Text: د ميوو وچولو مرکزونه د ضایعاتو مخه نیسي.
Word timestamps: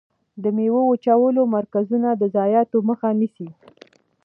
د 0.43 0.45
ميوو 0.55 0.81
وچولو 0.91 1.41
مرکزونه 1.55 2.09
د 2.15 2.23
ضایعاتو 2.35 2.77
مخه 2.89 3.09
نیسي. 3.19 3.49